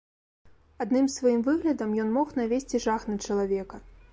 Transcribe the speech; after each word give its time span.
Адным 0.85 1.09
сваім 1.17 1.43
выглядам 1.49 1.93
ён 2.05 2.09
мог 2.17 2.35
навесці 2.41 2.83
жах 2.89 3.01
на 3.11 3.23
чалавека. 3.29 3.75